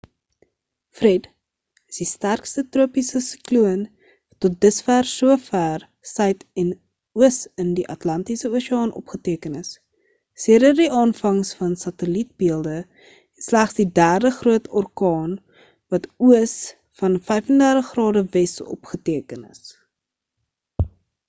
fred 0.99 1.25
is 1.91 1.97
die 2.03 2.05
sterkste 2.11 2.61
tropiese 2.75 3.19
sikloon 3.23 3.81
wat 4.05 4.39
tot 4.45 4.53
dusver 4.65 5.09
so 5.09 5.35
vêr 5.49 5.83
suid 6.11 6.39
en 6.61 6.71
oos 7.25 7.35
in 7.63 7.67
die 7.79 7.83
atlantiese 7.95 8.49
oseaan 8.59 8.93
opgeteken 9.01 9.59
is 9.61 9.69
sedert 10.45 10.79
die 10.79 10.87
aanvangs 11.01 11.51
van 11.59 11.75
satellietbeelde 11.83 12.77
en 12.79 13.45
slegs 13.49 13.77
die 13.81 13.89
derde 14.01 14.31
groot 14.39 14.71
orkaan 14.81 15.35
wat 15.95 16.07
oos 16.31 16.55
van 17.03 17.19
35 17.33 17.93
ͦw 17.99 18.67
opgeteken 18.77 19.45
is 19.57 19.63